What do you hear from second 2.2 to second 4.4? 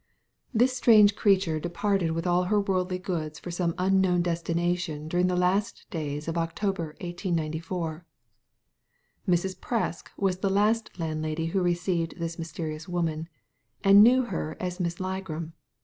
all her worldly goods for some unknown